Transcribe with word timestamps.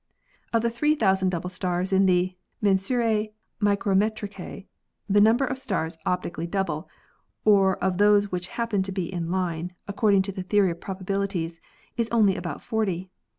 Of 0.51 0.63
the 0.63 0.71
three 0.71 0.95
thousand 0.95 1.29
double 1.29 1.51
stars 1.51 1.93
in 1.93 2.07
the 2.07 2.35
"Mensurse 2.59 3.27
Micrometricse," 3.61 4.65
the 5.07 5.21
number 5.21 5.45
of 5.45 5.59
stars 5.59 5.95
optically 6.07 6.47
double, 6.47 6.89
or 7.45 7.77
of 7.83 7.99
those 7.99 8.31
which 8.31 8.47
happen 8.57 8.81
to 8.81 8.91
be 8.91 9.13
in 9.13 9.29
line, 9.29 9.75
according 9.87 10.23
to 10.23 10.31
the 10.31 10.41
theory 10.41 10.71
of 10.71 10.81
probabilities, 10.81 11.61
is 11.97 12.09
only 12.09 12.35
about 12.35 12.63
forty. 12.63 13.11